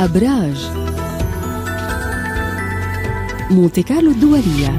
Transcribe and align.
أبراج. 0.00 0.70
مونتي 3.50 3.82
كارلو 3.82 4.10
الدولية. 4.10 4.70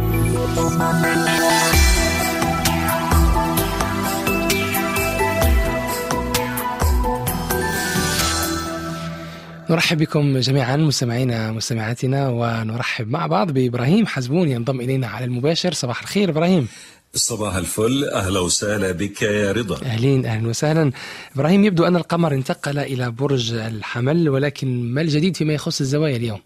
نرحب 9.69 9.97
بكم 9.97 10.37
جميعا 10.37 10.77
مستمعينا 10.77 11.51
مستمعاتنا 11.51 12.29
ونرحب 12.29 13.09
مع 13.09 13.27
بعض 13.27 13.51
بإبراهيم 13.51 14.07
حزبون 14.07 14.47
ينضم 14.47 14.81
إلينا 14.81 15.07
على 15.07 15.25
المباشر. 15.25 15.73
صباح 15.73 16.01
الخير 16.01 16.29
إبراهيم. 16.29 16.67
صباح 17.15 17.55
الفل. 17.55 18.03
أهلا 18.13 18.39
وسهلا 18.39 18.91
بك 18.91 19.21
يا 19.21 19.51
رضا. 19.51 19.81
أهلين 19.85 20.25
أهلا 20.25 20.47
وسهلا. 20.47 20.91
إبراهيم 21.35 21.65
يبدو 21.65 21.83
أن 21.83 21.95
القمر 21.95 22.33
انتقل 22.33 22.79
إلى 22.79 23.11
برج 23.11 23.53
الحمل 23.53 24.29
ولكن 24.29 24.93
ما 24.93 25.01
الجديد 25.01 25.35
فيما 25.37 25.53
يخص 25.53 25.81
الزوايا 25.81 26.15
اليوم؟ 26.15 26.39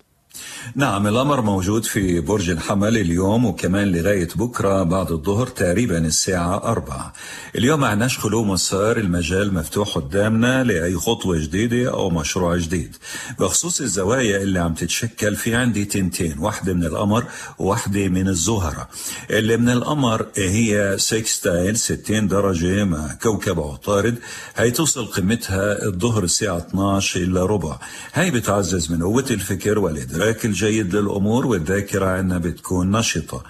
نعم 0.75 1.07
الأمر 1.07 1.41
موجود 1.41 1.85
في 1.85 2.19
برج 2.19 2.49
الحمل 2.49 2.97
اليوم 2.97 3.45
وكمان 3.45 3.91
لغاية 3.91 4.27
بكرة 4.35 4.83
بعد 4.83 5.11
الظهر 5.11 5.47
تقريبا 5.47 5.97
الساعة 5.97 6.57
أربعة. 6.63 7.13
اليوم 7.55 7.79
معناش 7.79 8.19
خلو 8.19 8.43
مسار 8.43 8.97
المجال 8.97 9.53
مفتوح 9.53 9.89
قدامنا 9.89 10.63
لأي 10.63 10.95
خطوة 10.95 11.39
جديدة 11.39 11.89
أو 11.89 12.09
مشروع 12.09 12.57
جديد. 12.57 12.95
بخصوص 13.39 13.81
الزوايا 13.81 14.41
اللي 14.41 14.59
عم 14.59 14.73
تتشكل 14.73 15.35
في 15.35 15.55
عندي 15.55 15.85
تنتين 15.85 16.39
واحدة 16.39 16.73
من 16.73 16.83
القمر 16.85 17.25
وواحدة 17.59 18.07
من 18.07 18.27
الزهرة. 18.27 18.89
اللي 19.29 19.57
من 19.57 19.69
القمر 19.69 20.25
هي 20.37 20.95
sextile 20.99 21.77
60 21.77 22.27
درجة 22.27 22.83
مع 22.83 23.13
كوكب 23.23 23.59
عطارد. 23.59 24.15
هي 24.55 24.71
توصل 24.71 25.05
قيمتها 25.05 25.85
الظهر 25.85 26.23
الساعة 26.23 26.57
12 26.57 27.19
إلا 27.19 27.45
ربع. 27.45 27.77
هي 28.13 28.31
بتعزز 28.31 28.91
من 28.91 29.03
قوة 29.03 29.25
الفكر 29.31 29.79
والإدراك 29.79 30.24
الجيد 30.25 30.95
للأمور 30.95 31.45
والذاكرة 31.45 32.05
عندنا 32.05 32.37
بتكون 32.37 32.91
نشطة. 32.91 33.43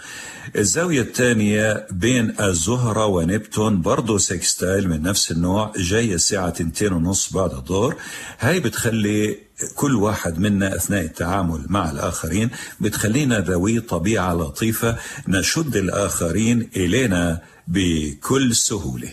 الزاوية 0.56 1.02
الثانية 1.02 1.88
بين 1.92 2.36
الزهرة 2.40 3.06
ونبتون 3.06 3.82
برضه 3.82 4.18
sextile 4.18 4.90
من 4.90 5.02
نفس 5.02 5.32
النوع 5.32 5.74
جاية 5.78 6.14
الساعة 6.14 6.50
تنتين 6.50 6.94
ونص 6.94 7.34
بعد 7.34 7.52
الظهر. 7.54 7.96
هاي 8.40 8.60
بتخلي 8.60 9.38
كل 9.76 9.96
واحد 9.96 10.40
منا 10.40 10.76
أثناء 10.76 11.02
التعامل 11.02 11.66
مع 11.70 11.92
الآخرين 11.92 12.50
بتخلينا 12.80 13.40
ذوي 13.40 13.80
طبيعة 13.80 14.34
لطيفة 14.34 14.98
نشد 15.28 15.76
الآخرين 15.76 16.70
إلينا 16.76 17.42
بكل 17.68 18.56
سهولة. 18.56 19.10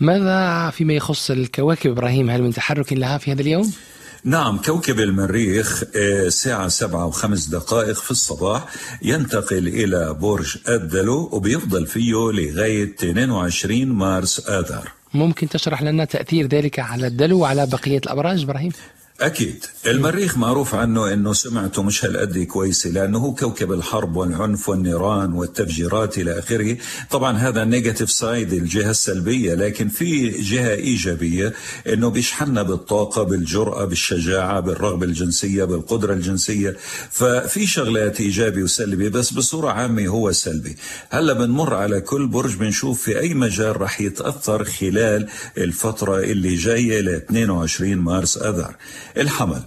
ماذا 0.00 0.70
فيما 0.70 0.92
يخص 0.92 1.30
الكواكب 1.30 1.90
إبراهيم؟ 1.90 2.30
هل 2.30 2.42
من 2.42 2.52
تحرك 2.52 2.92
لها 2.92 3.18
في 3.18 3.32
هذا 3.32 3.40
اليوم؟ 3.40 3.72
نعم 4.24 4.58
كوكب 4.58 5.00
المريخ 5.00 5.84
ساعة 6.28 6.68
سبعة 6.68 7.06
وخمس 7.06 7.46
دقائق 7.46 7.96
في 7.96 8.10
الصباح 8.10 8.64
ينتقل 9.02 9.68
إلى 9.68 10.14
برج 10.14 10.56
الدلو 10.68 11.28
وبيفضل 11.32 11.86
فيه 11.86 12.14
لغاية 12.32 12.84
22 12.84 13.86
مارس 13.86 14.48
آذار 14.48 14.88
ممكن 15.14 15.48
تشرح 15.48 15.82
لنا 15.82 16.04
تأثير 16.04 16.46
ذلك 16.46 16.78
على 16.78 17.06
الدلو 17.06 17.38
وعلى 17.38 17.66
بقية 17.66 17.98
الأبراج 17.98 18.42
إبراهيم؟ 18.42 18.72
أكيد. 19.22 19.64
المريخ 19.86 20.38
معروف 20.38 20.74
عنه 20.74 21.12
أنه 21.12 21.32
سمعته 21.32 21.82
مش 21.82 22.04
هالقد 22.04 22.38
كويسة 22.38 22.90
لأنه 22.90 23.18
هو 23.18 23.34
كوكب 23.34 23.72
الحرب 23.72 24.16
والعنف 24.16 24.68
والنيران 24.68 25.32
والتفجيرات 25.32 26.18
إلى 26.18 26.38
آخره. 26.38 26.76
طبعا 27.10 27.36
هذا 27.36 27.64
negative 27.64 28.10
side 28.10 28.52
الجهة 28.52 28.90
السلبية 28.90 29.54
لكن 29.54 29.88
في 29.88 30.28
جهة 30.28 30.74
إيجابية 30.74 31.52
أنه 31.86 32.08
بيشحننا 32.08 32.62
بالطاقة 32.62 33.22
بالجرأة 33.22 33.84
بالشجاعة 33.84 34.60
بالرغبة 34.60 35.06
الجنسية 35.06 35.64
بالقدرة 35.64 36.12
الجنسية. 36.12 36.76
ففي 37.10 37.66
شغلات 37.66 38.20
إيجابي 38.20 38.62
وسلبي 38.62 39.08
بس 39.08 39.32
بصورة 39.32 39.70
عامة 39.70 40.06
هو 40.06 40.32
سلبي. 40.32 40.76
هلأ 41.10 41.32
بنمر 41.32 41.74
على 41.74 42.00
كل 42.00 42.26
برج 42.26 42.56
بنشوف 42.56 43.02
في 43.02 43.20
أي 43.20 43.34
مجال 43.34 43.80
رح 43.80 44.00
يتأثر 44.00 44.64
خلال 44.64 45.28
الفترة 45.58 46.18
اللي 46.18 46.54
جاية 46.54 47.00
ل 47.00 47.08
22 47.08 47.96
مارس 47.96 48.36
أذار. 48.36 48.76
الحمل. 49.16 49.62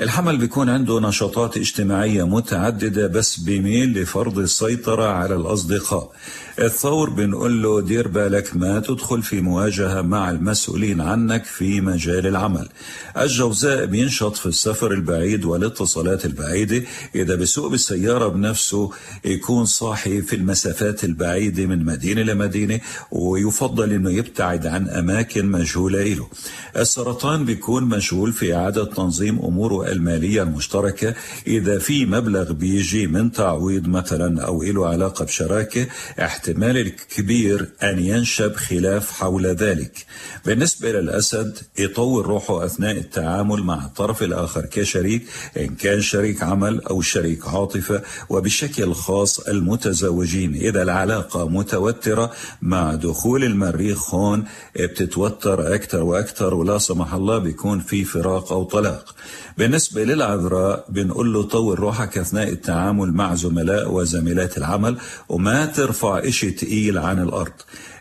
الحمل 0.00 0.36
بيكون 0.36 0.68
عنده 0.68 1.00
نشاطات 1.00 1.56
اجتماعية 1.56 2.26
متعددة 2.26 3.06
بس 3.06 3.40
بيميل 3.40 4.02
لفرض 4.02 4.38
السيطرة 4.38 5.04
على 5.04 5.34
الأصدقاء. 5.34 6.12
الثور 6.58 7.10
بنقول 7.10 7.62
له 7.62 7.80
دير 7.80 8.08
بالك 8.08 8.56
ما 8.56 8.80
تدخل 8.80 9.22
في 9.22 9.40
مواجهة 9.40 10.02
مع 10.02 10.30
المسؤولين 10.30 11.00
عنك 11.00 11.44
في 11.44 11.80
مجال 11.80 12.26
العمل. 12.26 12.68
الجوزاء 13.16 13.86
بينشط 13.86 14.36
في 14.36 14.46
السفر 14.46 14.92
البعيد 14.92 15.44
والاتصالات 15.44 16.24
البعيدة. 16.24 16.82
إذا 17.14 17.34
بسوق 17.34 17.70
بالسيارة 17.70 18.28
بنفسه 18.28 18.90
يكون 19.24 19.64
صاحي 19.64 20.22
في 20.22 20.36
المسافات 20.36 21.04
البعيدة 21.04 21.66
من 21.66 21.84
مدينة 21.84 22.22
لمدينة 22.22 22.80
ويفضل 23.10 23.92
أنه 23.92 24.10
يبتعد 24.10 24.66
عن 24.66 24.88
أماكن 24.88 25.46
مجهولة 25.46 26.02
له. 26.02 26.28
السرطان 26.76 27.44
بيكون 27.44 27.84
مشغول 27.84 28.32
في 28.32 28.54
إعادة 28.54 28.84
تنظيم 28.84 29.38
أموره 29.58 29.92
المالية 29.92 30.42
المشتركة 30.42 31.14
إذا 31.46 31.78
في 31.78 32.06
مبلغ 32.06 32.52
بيجي 32.52 33.06
من 33.06 33.32
تعويض 33.32 33.88
مثلا 33.88 34.42
أو 34.46 34.62
له 34.62 34.88
علاقة 34.88 35.24
بشراكة 35.24 35.86
احتمال 36.20 36.76
الكبير 36.76 37.68
أن 37.82 37.98
ينشب 37.98 38.56
خلاف 38.56 39.10
حول 39.10 39.46
ذلك. 39.46 40.06
بالنسبة 40.46 40.92
للأسد 40.92 41.58
يطور 41.78 42.26
روحه 42.26 42.64
أثناء 42.64 42.96
التعامل 42.96 43.62
مع 43.62 43.84
الطرف 43.84 44.22
الآخر 44.22 44.66
كشريك 44.66 45.22
إن 45.56 45.74
كان 45.74 46.00
شريك 46.00 46.42
عمل 46.42 46.80
أو 46.80 47.00
شريك 47.00 47.48
عاطفة 47.48 48.02
وبشكل 48.28 48.94
خاص 48.94 49.38
المتزوجين. 49.38 50.54
إذا 50.54 50.82
العلاقة 50.82 51.48
متوترة 51.48 52.30
مع 52.62 52.94
دخول 52.94 53.44
المريخ 53.44 54.14
هون 54.14 54.44
بتتوتر 54.76 55.74
أكثر 55.74 56.02
وأكثر 56.02 56.54
ولا 56.54 56.78
سمح 56.78 57.14
الله 57.14 57.38
بيكون 57.38 57.80
في 57.80 58.04
فراق 58.04 58.52
أو 58.52 58.64
طلاق. 58.64 59.14
بالنسبة 59.58 60.04
للعذراء 60.04 60.86
بنقول 60.88 61.32
له 61.32 61.42
طور 61.42 61.78
روحك 61.78 62.18
أثناء 62.18 62.48
التعامل 62.48 63.12
مع 63.12 63.34
زملاء 63.34 63.92
وزميلات 63.92 64.58
العمل 64.58 64.98
وما 65.28 65.66
ترفع 65.66 66.18
إشي 66.18 66.50
تقيل 66.50 66.98
عن 66.98 67.22
الأرض. 67.22 67.52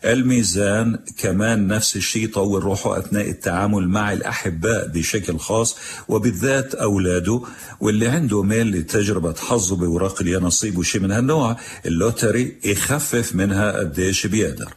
الميزان 0.06 1.00
كمان 1.18 1.68
نفس 1.68 1.96
الشيء 1.96 2.34
طور 2.34 2.64
روحه 2.64 3.00
أثناء 3.00 3.30
التعامل 3.30 3.88
مع 3.88 4.14
الأحباء 4.14 4.88
بشكل 4.88 5.38
خاص 5.40 5.78
وبالذات 6.08 6.76
أولاده 6.76 7.42
واللي 7.80 8.08
عنده 8.08 8.44
ميل 8.44 8.72
لتجربة 8.72 9.34
حظه 9.34 9.76
بوراق 9.76 10.22
اليانصيب 10.22 10.78
وشي 10.78 11.00
من 11.00 11.12
هالنوع 11.12 11.58
اللوتري 11.86 12.58
يخفف 12.66 13.36
منها 13.36 13.72
قديش 13.72 14.28
بيقدر. 14.28 14.74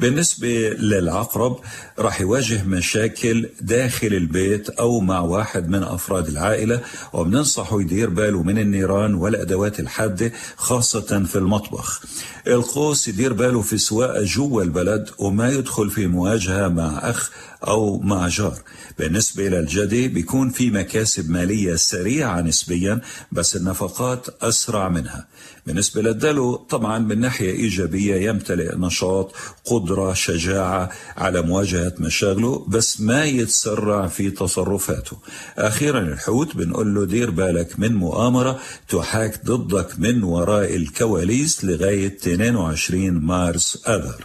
بالنسبة 0.00 0.48
للعقرب 0.68 1.60
راح 1.98 2.20
يواجه 2.20 2.64
مشاكل 2.64 3.48
داخل 3.60 4.06
البيت 4.06 4.68
أو 4.70 5.00
مع 5.00 5.20
واحد 5.20 5.68
من 5.68 5.82
أفراد 5.82 6.17
العائلة 6.26 6.80
وبننصحه 7.12 7.80
يدير 7.80 8.10
باله 8.10 8.42
من 8.42 8.58
النيران 8.58 9.14
والأدوات 9.14 9.80
الحادة 9.80 10.32
خاصة 10.56 11.24
في 11.24 11.36
المطبخ. 11.36 12.02
القوس 12.46 13.08
يدير 13.08 13.32
باله 13.32 13.62
في 13.62 13.78
سواقة 13.78 14.24
جوا 14.24 14.62
البلد 14.62 15.10
وما 15.18 15.48
يدخل 15.50 15.90
في 15.90 16.06
مواجهة 16.06 16.68
مع 16.68 17.10
أخ 17.10 17.30
أو 17.66 17.98
مع 17.98 18.28
جار. 18.28 18.58
بالنسبة 18.98 19.46
إلى 19.46 19.58
الجدي 19.58 20.08
بيكون 20.08 20.50
في 20.50 20.70
مكاسب 20.70 21.30
مالية 21.30 21.76
سريعة 21.76 22.40
نسبيا 22.40 23.00
بس 23.32 23.56
النفقات 23.56 24.26
أسرع 24.42 24.88
منها. 24.88 25.26
بالنسبة 25.68 26.02
للدلو 26.02 26.56
طبعا 26.56 26.98
من 26.98 27.20
ناحية 27.20 27.50
إيجابية 27.50 28.28
يمتلئ 28.28 28.76
نشاط 28.76 29.34
قدرة 29.64 30.12
شجاعة 30.14 30.90
على 31.16 31.42
مواجهة 31.42 31.92
مشاغله 31.98 32.64
بس 32.68 33.00
ما 33.00 33.24
يتسرع 33.24 34.06
في 34.06 34.30
تصرفاته. 34.30 35.16
أخيرا 35.58 36.00
الحوت 36.00 36.56
بنقول 36.56 36.94
له 36.94 37.04
دير 37.04 37.30
بالك 37.30 37.78
من 37.78 37.94
مؤامرة 37.94 38.60
تحاك 38.88 39.44
ضدك 39.44 39.98
من 39.98 40.22
وراء 40.22 40.76
الكواليس 40.76 41.64
لغاية 41.64 42.06
22 42.06 43.10
مارس 43.10 43.82
أذر. 43.88 44.24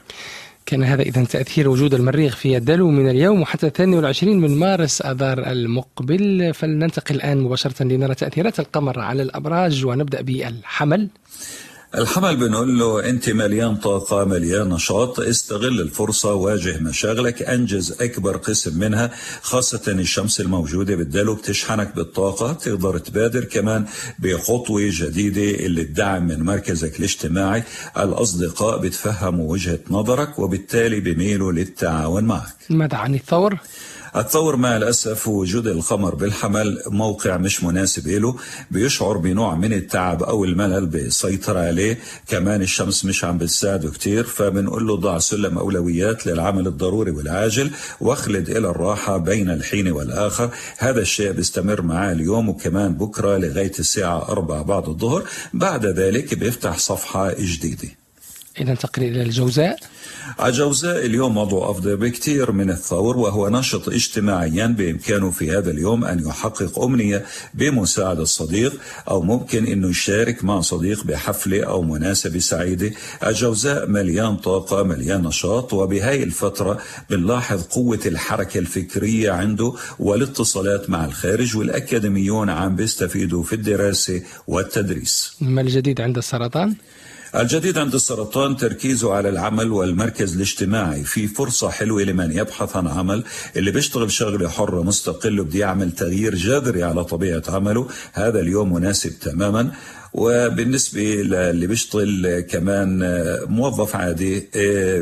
كان 0.65 0.83
هذا 0.83 1.01
إذا 1.01 1.23
تأثير 1.23 1.69
وجود 1.69 1.93
المريخ 1.93 2.35
في 2.35 2.57
الدلو 2.57 2.89
من 2.91 3.09
اليوم 3.09 3.41
وحتى 3.41 3.67
22 3.67 4.37
من 4.41 4.59
مارس 4.59 5.01
آذار 5.01 5.51
المقبل. 5.51 6.53
فلننتقل 6.53 7.15
الآن 7.15 7.37
مباشرة 7.37 7.83
لنرى 7.83 8.15
تأثيرات 8.15 8.59
القمر 8.59 8.99
على 8.99 9.21
الأبراج 9.21 9.85
ونبدأ 9.85 10.21
بالحمل. 10.21 11.09
الحمل 11.97 12.35
بنقول 12.35 12.79
له 12.79 13.09
أنت 13.09 13.29
مليان 13.29 13.75
طاقة 13.75 14.25
مليان 14.25 14.69
نشاط 14.69 15.19
استغل 15.19 15.81
الفرصة 15.81 16.33
واجه 16.33 16.77
مشاغلك 16.79 17.41
أنجز 17.41 18.01
أكبر 18.01 18.37
قسم 18.37 18.79
منها 18.79 19.11
خاصة 19.41 19.81
الشمس 19.87 20.41
الموجودة 20.41 20.95
بالدلو 20.95 21.35
بتشحنك 21.35 21.95
بالطاقة 21.95 22.53
تقدر 22.53 22.97
تبادر 22.97 23.43
كمان 23.43 23.85
بخطوة 24.19 24.81
جديدة 24.85 25.65
اللي 25.65 25.83
تدعم 25.83 26.27
من 26.27 26.39
مركزك 26.43 26.99
الاجتماعي 26.99 27.63
الأصدقاء 27.97 28.77
بتفهموا 28.77 29.51
وجهة 29.51 29.79
نظرك 29.89 30.39
وبالتالي 30.39 30.99
بيميلوا 30.99 31.51
للتعاون 31.51 32.23
معك 32.23 32.53
ماذا 32.69 32.97
عن 32.97 33.15
الثور؟ 33.15 33.57
الثور 34.15 34.55
مع 34.55 34.77
الأسف 34.77 35.27
وجود 35.27 35.67
القمر 35.67 36.15
بالحمل 36.15 36.81
موقع 36.87 37.37
مش 37.37 37.63
مناسب 37.63 38.07
له 38.07 38.35
بيشعر 38.71 39.17
بنوع 39.17 39.55
من 39.55 39.73
التعب 39.73 40.23
أو 40.23 40.45
الملل 40.45 40.85
بيسيطر 40.85 41.57
عليه. 41.57 41.99
كمان 42.27 42.61
الشمس 42.61 43.05
مش 43.05 43.23
عم 43.23 43.37
بتساعده 43.37 43.91
كتير 43.91 44.23
فبنقول 44.23 44.87
له 44.87 44.95
ضع 44.95 45.19
سلم 45.19 45.57
أولويات 45.57 46.27
للعمل 46.27 46.67
الضروري 46.67 47.11
والعاجل 47.11 47.71
واخلد 48.01 48.49
إلى 48.49 48.69
الراحة 48.69 49.17
بين 49.17 49.49
الحين 49.49 49.91
والآخر. 49.91 50.49
هذا 50.77 51.01
الشيء 51.01 51.31
بيستمر 51.31 51.81
معاه 51.81 52.11
اليوم 52.11 52.49
وكمان 52.49 52.93
بكرة 52.93 53.37
لغاية 53.37 53.73
الساعة 53.79 54.29
4 54.29 54.63
بعد 54.63 54.89
الظهر. 54.89 55.23
بعد 55.53 55.85
ذلك 55.85 56.33
بيفتح 56.33 56.77
صفحة 56.77 57.33
جديدة. 57.39 58.02
إذا 58.59 58.69
ننتقل 58.71 59.03
إلى 59.03 59.21
الجوزاء. 59.21 59.79
الجوزاء 60.43 61.05
اليوم 61.05 61.37
وضعه 61.37 61.71
أفضل 61.71 61.97
بكثير 61.97 62.51
من 62.51 62.69
الثور 62.69 63.17
وهو 63.17 63.49
نشط 63.49 63.89
اجتماعيا 63.89 64.67
بإمكانه 64.67 65.31
في 65.31 65.51
هذا 65.51 65.71
اليوم 65.71 66.05
أن 66.05 66.27
يحقق 66.27 66.79
أمنية 66.79 67.25
بمساعدة 67.53 68.23
صديق 68.23 68.81
أو 69.09 69.21
ممكن 69.21 69.65
أنه 69.65 69.89
يشارك 69.89 70.43
مع 70.43 70.61
صديق 70.61 71.03
بحفلة 71.03 71.63
أو 71.63 71.81
مناسبة 71.81 72.39
سعيدة. 72.39 72.91
الجوزاء 73.25 73.87
مليان 73.87 74.37
طاقة 74.37 74.83
مليان 74.83 75.21
نشاط 75.21 75.73
وبهاي 75.73 76.23
الفترة 76.23 76.79
بنلاحظ 77.09 77.63
قوة 77.63 77.99
الحركة 78.05 78.57
الفكرية 78.57 79.31
عنده 79.31 79.73
والاتصالات 79.99 80.89
مع 80.89 81.05
الخارج 81.05 81.57
والأكاديميون 81.57 82.49
عم 82.49 82.75
بيستفيدوا 82.75 83.43
في 83.43 83.53
الدراسة 83.53 84.21
والتدريس. 84.47 85.35
ما 85.41 85.61
الجديد 85.61 86.01
عند 86.01 86.17
السرطان؟ 86.17 86.75
الجديد 87.35 87.77
عند 87.77 87.93
السرطان 87.93 88.57
تركيزه 88.57 89.13
على 89.13 89.29
العمل 89.29 89.71
والمركز 89.71 90.35
الاجتماعي. 90.35 91.03
في 91.03 91.27
فرصة 91.27 91.69
حلوة 91.69 92.03
لمن 92.03 92.31
يبحث 92.31 92.75
عن 92.75 92.87
عمل 92.87 93.23
اللي 93.55 93.71
بيشتغل 93.71 94.11
شغلة 94.11 94.49
حرة 94.49 94.83
مستقل 94.83 95.39
وبده 95.39 95.59
يعمل 95.59 95.91
تغيير 95.91 96.35
جذري 96.35 96.83
على 96.83 97.03
طبيعة 97.03 97.43
عمله. 97.47 97.87
هذا 98.13 98.39
اليوم 98.39 98.73
مناسب 98.73 99.19
تماما. 99.19 99.71
وبالنسبة 100.13 101.01
للي 101.01 101.67
بيشتغل 101.67 102.39
كمان 102.39 102.99
موظف 103.49 103.95
عادي 103.95 104.47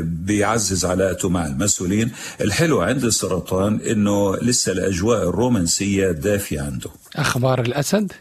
بيعزز 0.02 0.84
علاقته 0.84 1.28
مع 1.28 1.46
المسؤولين. 1.46 2.10
الحلو 2.40 2.80
عند 2.80 3.04
السرطان 3.04 3.80
إنه 3.80 4.36
لسه 4.36 4.72
الأجواء 4.72 5.28
الرومانسية 5.28 6.10
دافية 6.10 6.60
عنده. 6.60 6.90
أخبار 7.16 7.60
الأسد؟ 7.60 8.12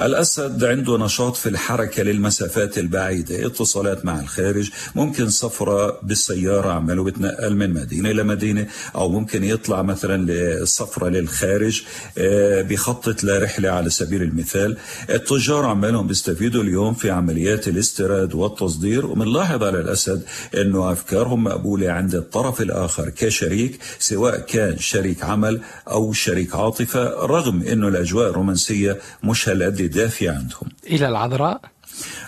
الأسد 0.00 0.64
عنده 0.64 0.98
نشاط 0.98 1.36
في 1.36 1.48
الحركة 1.48 2.02
للمسافات 2.02 2.78
البعيدة 2.78 3.46
اتصالات 3.46 4.04
مع 4.04 4.20
الخارج 4.20 4.70
ممكن 4.94 5.28
سفرة 5.30 5.98
بالسيارة 6.02 6.72
عمله 6.72 7.04
بتنقل 7.04 7.56
من 7.56 7.72
مدينة 7.74 8.12
لمدينة 8.12 8.66
أو 8.94 9.08
ممكن 9.08 9.44
يطلع 9.44 9.82
مثلا 9.82 10.30
لسفرة 10.62 11.08
للخارج 11.08 11.82
بيخطط 12.68 13.24
لرحلة 13.24 13.70
على 13.70 13.90
سبيل 13.90 14.22
المثال. 14.22 14.76
التجار 15.10 15.66
عمالهم 15.66 16.06
بيستفيدوا 16.06 16.62
اليوم 16.62 16.94
في 16.94 17.10
عمليات 17.10 17.68
الاستيراد 17.68 18.34
والتصدير 18.34 19.06
وبنلاحظ 19.06 19.62
على 19.64 19.80
الأسد 19.80 20.22
أنه 20.54 20.92
أفكارهم 20.92 21.44
مقبولة 21.44 21.90
عند 21.90 22.14
الطرف 22.14 22.60
الآخر 22.60 23.08
كشريك 23.08 23.78
سواء 23.98 24.38
كان 24.40 24.78
شريك 24.78 25.22
عمل 25.24 25.60
أو 25.90 26.12
شريك 26.12 26.54
عاطفة 26.54 27.04
رغم 27.26 27.62
أنه 27.62 27.88
الأجواء 27.88 28.30
الرومانسية 28.30 28.98
مش 29.24 29.33
هالقد 29.48 29.82
دافية 29.82 30.30
عندهم 30.30 30.68
إلى 30.86 31.08
العذراء. 31.08 31.60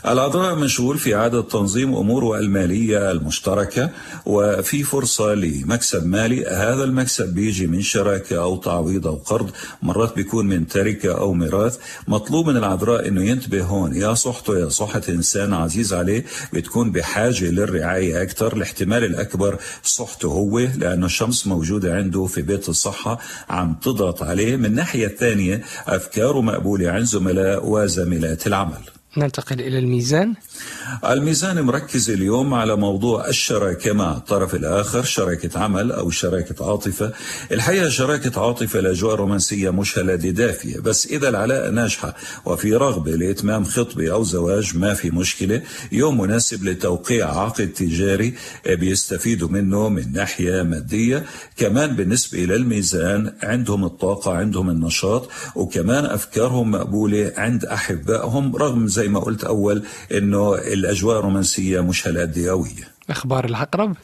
العذراء 0.07 0.55
مشغول 0.55 0.99
في 0.99 1.15
إعادة 1.15 1.43
تنظيم 1.43 1.95
أموره 1.97 2.39
المالية 2.39 3.11
المشتركة 3.11 3.91
وفي 4.27 4.83
فرصة 4.83 5.35
لمكسب 5.35 6.07
مالي. 6.07 6.47
هذا 6.47 6.85
المكسب 6.85 7.35
بيجي 7.35 7.67
من 7.67 7.83
شراكة 7.83 8.43
أو 8.43 8.57
تعويض 8.57 9.07
أو 9.07 9.15
قرض 9.15 9.51
مرات 9.83 10.17
بيكون 10.17 10.47
من 10.47 10.67
تركة 10.67 11.19
أو 11.19 11.33
ميراث. 11.33 11.79
مطلوب 12.09 12.49
من 12.51 12.57
العذراء 12.57 13.09
أنه 13.09 13.23
ينتبه 13.25 13.63
هون 13.63 13.97
يا 13.97 14.15
صحته 14.15 14.59
يا 14.59 14.69
صحة 14.69 15.03
إنسان 15.09 15.55
عزيز 15.55 15.95
عليه 15.95 16.25
بتكون 16.53 16.93
بحاجة 16.93 17.45
للرعاية 17.45 18.23
أكثر 18.23 18.57
الاحتمال 18.57 19.05
الأكبر 19.05 19.59
صحته 19.83 20.29
هو 20.29 20.59
لأنه 20.59 21.07
الشمس 21.07 21.47
موجودة 21.47 21.95
عنده 21.95 22.27
في 22.27 22.43
بيت 22.43 22.69
الصحة 22.69 23.19
عم 23.49 23.75
تضغط 23.75 24.23
عليه. 24.23 24.57
من 24.57 24.65
الناحية 24.65 25.07
الثانية 25.07 25.63
أفكاره 25.87 26.41
مقبولة 26.41 26.91
عند 26.91 27.05
زملاء 27.05 27.67
وزميلات 27.69 28.47
العمل. 28.47 28.96
ننتقل 29.19 29.61
إلى 29.61 29.79
الميزان. 29.79 30.35
الميزان 31.11 31.61
مركز 31.61 32.11
اليوم 32.11 32.55
على 32.55 32.77
موضوع 32.77 33.29
الشراكة 33.29 33.93
مع 33.93 34.13
الطرف 34.13 34.55
الآخر 34.55 35.03
شراكة 35.03 35.59
عمل 35.61 35.93
أو 35.93 36.11
شراكة 36.11 36.71
عاطفة. 36.71 37.13
الحقيقة 37.53 37.89
شراكة 37.89 38.41
عاطفة 38.41 38.79
الأجواء 38.79 39.15
الرومانسية 39.15 39.71
مش 39.71 39.99
هلادي 39.99 40.31
دافية 40.31 40.79
بس 40.81 41.07
إذا 41.07 41.29
العلاقة 41.29 41.71
ناجحة 41.71 42.15
وفي 42.45 42.75
رغبة 42.75 43.11
لإتمام 43.11 43.65
خطبة 43.65 44.13
أو 44.13 44.23
زواج 44.25 44.77
ما 44.77 44.95
في 44.95 45.11
مشكلة. 45.11 45.63
يوم 45.93 46.21
مناسب 46.21 46.65
لتوقيع 46.65 47.39
عقد 47.41 47.69
تجاري 47.69 48.35
بيستفيدوا 48.67 49.49
منه 49.49 49.89
من 49.89 50.13
ناحية 50.13 50.63
مادية. 50.63 51.25
كمان 51.57 51.97
بالنسبة 51.97 52.45
إلى 52.45 52.57
الميزان 52.57 53.33
عندهم 53.43 53.85
الطاقة 53.85 54.33
عندهم 54.33 54.71
النشاط 54.71 55.29
وكمان 55.55 56.05
أفكارهم 56.05 56.71
مقبولة 56.71 57.33
عند 57.37 57.65
أحبائهم 57.65 58.57
رغم 58.57 58.87
زي 58.87 59.06
ما 59.09 59.21
قلت 59.21 59.45
أول 59.45 59.83
إنه 60.13 60.55
الأجواء 60.55 61.19
الرومانسية 61.19 61.81
مش 61.81 62.07
هالقد 62.09 62.39
قوية 62.39 62.97
أخبار 63.11 63.45
العقرب؟ 63.45 63.97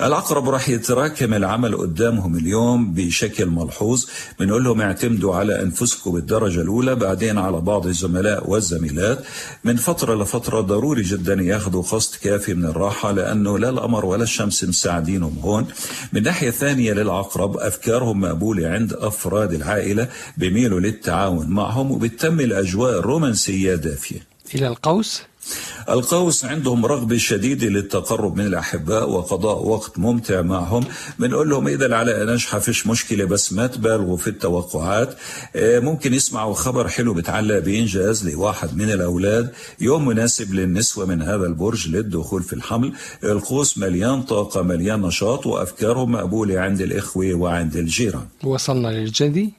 العقرب 0.00 0.48
راح 0.48 0.68
يتراكم 0.68 1.34
العمل 1.34 1.76
قدامهم 1.76 2.36
اليوم 2.36 2.92
بشكل 2.92 3.46
ملحوظ. 3.46 4.04
بنقول 4.40 4.64
لهم 4.64 4.80
اعتمدوا 4.80 5.36
على 5.36 5.62
أنفسكم 5.62 6.12
بالدرجة 6.12 6.60
الأولى 6.60 6.94
بعدين 6.94 7.38
على 7.38 7.60
بعض 7.60 7.86
الزملاء 7.86 8.50
والزميلات. 8.50 9.24
من 9.64 9.76
فترة 9.76 10.14
لفترة 10.22 10.60
ضروري 10.60 11.02
جدا 11.02 11.34
ياخذوا 11.34 11.82
قسط 11.82 12.16
كافي 12.16 12.54
من 12.54 12.64
الراحة 12.64 13.12
لأنه 13.12 13.58
لا 13.58 13.68
القمر 13.68 14.06
ولا 14.06 14.22
الشمس 14.22 14.64
مساعدينهم 14.64 15.38
هون. 15.42 15.66
من 16.12 16.22
ناحية 16.22 16.50
ثانية 16.50 16.92
للعقرب 16.92 17.56
أفكارهم 17.56 18.20
مقبولة 18.20 18.68
عند 18.68 18.92
أفراد 18.92 19.52
العائلة 19.52 20.08
بيميلوا 20.36 20.80
للتعاون 20.80 21.48
معهم 21.48 21.90
وبتتم 21.90 22.40
الأجواء 22.40 22.98
الرومانسية 22.98 23.74
دافية. 23.74 24.35
إلى 24.54 24.66
القوس 24.68 25.22
القوس 25.88 26.44
عندهم 26.44 26.86
رغبة 26.86 27.16
شديدة 27.16 27.66
للتقرب 27.66 28.36
من 28.36 28.46
الأحباء 28.46 29.10
وقضاء 29.10 29.66
وقت 29.66 29.98
ممتع 29.98 30.42
معهم. 30.42 30.84
بنقول 31.18 31.50
لهم 31.50 31.68
إذا 31.68 31.86
العلاقة 31.86 32.24
ناجحة 32.24 32.58
فيش 32.58 32.86
مشكلة 32.86 33.24
بس 33.24 33.52
ما 33.52 33.66
تبالغوا 33.66 34.16
في 34.16 34.26
التوقعات. 34.26 35.16
ممكن 35.56 36.14
يسمعوا 36.14 36.54
خبر 36.54 36.88
حلو 36.88 37.14
بتعلق 37.14 37.58
بإنجاز 37.58 38.28
لواحد 38.28 38.76
من 38.76 38.90
الأولاد 38.90 39.52
يوم 39.80 40.08
مناسب 40.08 40.54
للنسوة 40.54 41.06
من 41.06 41.22
هذا 41.22 41.46
البرج 41.46 41.88
للدخول 41.88 42.42
في 42.42 42.52
الحمل. 42.52 42.92
القوس 43.24 43.78
مليان 43.78 44.22
طاقة 44.22 44.62
مليان 44.62 45.02
نشاط 45.02 45.46
وأفكارهم 45.46 46.12
مقبولة 46.12 46.60
عند 46.60 46.80
الإخوة 46.80 47.34
وعند 47.34 47.76
الجيران. 47.76 48.26
وصلنا 48.44 48.88
للجدي. 48.88 49.52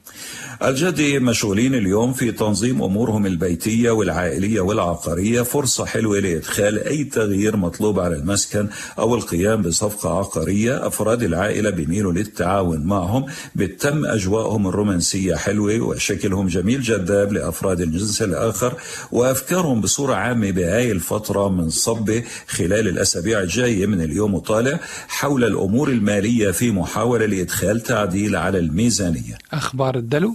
الجدي 0.62 1.18
مشغولين 1.18 1.74
اليوم 1.74 2.12
في 2.12 2.32
تنظيم 2.32 2.82
أمورهم 2.82 3.26
البيتية 3.26 3.90
والعائلية 3.90 4.60
والعقارية. 4.60 5.42
فرصة 5.42 5.77
حلوة 5.84 6.20
لإدخال 6.20 6.84
أي 6.84 7.04
تغيير 7.04 7.56
مطلوب 7.56 8.00
على 8.00 8.16
المسكن 8.16 8.68
أو 8.98 9.14
القيام 9.14 9.62
بصفقة 9.62 10.18
عقارية. 10.18 10.86
أفراد 10.86 11.22
العائلة 11.22 11.70
بيميلوا 11.70 12.12
للتعاون 12.12 12.80
معهم. 12.80 13.26
بتم 13.54 14.04
أجواءهم 14.04 14.68
الرومانسية 14.68 15.34
حلوة 15.34 15.80
وشكلهم 15.80 16.46
جميل 16.46 16.82
جذاب 16.82 17.32
لأفراد 17.32 17.80
الجنس 17.80 18.22
الآخر 18.22 18.74
وأفكارهم 19.12 19.80
بصورة 19.80 20.14
عامة 20.14 20.50
بهاي 20.50 20.92
الفترة 20.92 21.48
منصبة 21.48 22.24
خلال 22.48 22.88
الأسابيع 22.88 23.40
الجاية 23.40 23.86
من 23.86 24.00
اليوم 24.00 24.34
وطالع 24.34 24.80
حول 25.08 25.44
الأمور 25.44 25.88
المالية 25.88 26.50
في 26.50 26.70
محاولة 26.70 27.26
لإدخال 27.26 27.80
تعديل 27.80 28.36
على 28.36 28.58
الميزانية. 28.58 29.38
أخبار 29.52 29.96
الدلو؟ 29.96 30.34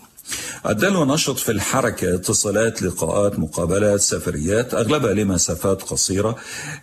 الدلو 0.66 1.06
نشط 1.06 1.38
في 1.38 1.52
الحركة 1.52 2.16
اتصالات 2.16 2.82
لقاءات 2.82 3.40
مقابلات 3.40 4.00
سفريات 4.00 4.74
أغلبها 4.74 5.14
لمسافات 5.14 5.82
قصيرة. 5.82 6.36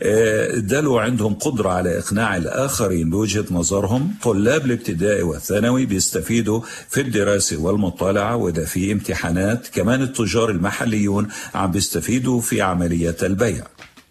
الدلو 0.03 0.99
عندهم 0.99 1.35
قدرة 1.35 1.71
على 1.71 1.99
إقناع 1.99 2.37
الآخرين 2.37 3.11
بوجهة 3.11 3.45
نظرهم. 3.51 4.15
طلاب 4.23 4.65
الابتدائي 4.65 5.23
والثانوي 5.23 5.87
بيستفيدوا 5.87 6.61
في 6.89 7.01
الدراسة 7.01 7.57
والمطالعة 7.57 8.37
وده 8.37 8.65
في 8.65 8.93
امتحانات 8.93 9.69
كمان 9.69 10.03
التجار 10.03 10.51
المحليون 10.51 11.29
عم 11.55 11.71
بيستفيدوا 11.71 12.41
في 12.41 12.63
عملية 12.63 13.17
البيع. 13.23 13.67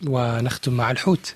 ونختم 0.08 0.74
مع 0.74 0.92
الحوت. 0.92 1.34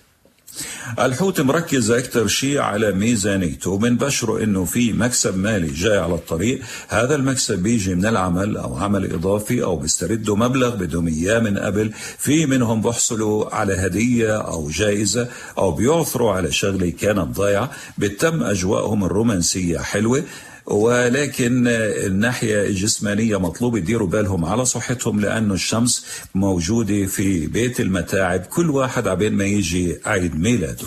الحوت 0.99 1.41
مركز 1.41 1.91
أكثر 1.91 2.27
شيء 2.27 2.59
على 2.59 2.91
ميزانيته. 2.91 3.71
وبنبشره 3.71 4.43
إنه 4.43 4.65
في 4.65 4.93
مكسب 4.93 5.37
مالي 5.37 5.67
جاي 5.67 5.97
على 5.97 6.13
الطريق. 6.13 6.61
هذا 6.87 7.15
المكسب 7.15 7.59
بيجي 7.59 7.95
من 7.95 8.05
العمل 8.05 8.57
أو 8.57 8.77
عمل 8.77 9.13
إضافي 9.13 9.63
أو 9.63 9.75
بيستردوا 9.75 10.35
مبلغ 10.35 10.75
بدهم 10.75 11.07
إياه 11.07 11.39
من 11.39 11.57
قبل. 11.57 11.91
في 12.17 12.45
منهم 12.45 12.81
بيحصلوا 12.81 13.55
على 13.55 13.73
هدية 13.73 14.37
أو 14.37 14.69
جائزة 14.69 15.27
أو 15.57 15.71
بيعثروا 15.71 16.31
على 16.31 16.51
شغلة 16.51 16.89
كانت 16.89 17.37
ضايعة. 17.37 17.71
بتم 17.97 18.43
أجواءهم 18.43 19.03
الرومانسية 19.03 19.77
حلوة. 19.77 20.23
ولكن 20.65 21.67
الناحية 21.67 22.65
الجسمانية 22.65 23.39
مطلوب 23.39 23.77
يديروا 23.77 24.07
بالهم 24.07 24.45
على 24.45 24.65
صحتهم 24.65 25.19
لأنه 25.19 25.53
الشمس 25.53 26.05
موجودة 26.35 27.05
في 27.05 27.47
بيت 27.47 27.79
المتاعب. 27.79 28.39
كل 28.41 28.69
واحد 28.69 29.07
عبين 29.07 29.33
ما 29.33 29.45
يجي 29.45 29.97
عيد 30.05 30.39
ميلاده. 30.39 30.85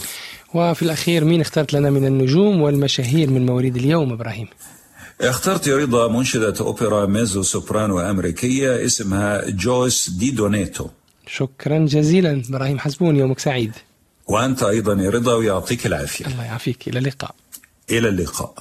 وفي 0.55 0.83
الأخير 0.83 1.25
مين 1.25 1.41
اخترت 1.41 1.73
لنا 1.73 1.91
من 1.91 2.07
النجوم 2.07 2.61
والمشاهير 2.61 3.31
من 3.31 3.47
مواليد 3.47 3.77
اليوم 3.77 4.13
إبراهيم؟ 4.13 4.49
اخترت 5.21 5.69
رضا 5.69 6.09
منشدة 6.09 6.55
أوبرا 6.61 7.07
ميزو 7.07 7.43
سوبرانو 7.43 8.01
أمريكية 8.01 8.85
اسمها 8.85 9.51
جويس 9.51 10.11
دي 10.11 10.31
دوناتو. 10.31 10.89
شكرا 11.27 11.79
جزيلا 11.79 12.43
إبراهيم 12.49 12.79
حزبون 12.79 13.17
يومك 13.17 13.39
سعيد. 13.39 13.73
وأنت 14.27 14.63
أيضا 14.63 14.95
يا 15.03 15.11
رضا 15.11 15.35
ويعطيك 15.35 15.87
العافية. 15.87 16.27
الله 16.27 16.45
يعافيك. 16.45 16.89
إلى 16.89 16.99
اللقاء. 16.99 17.35
إلى 17.91 18.09
اللقاء. 18.09 18.55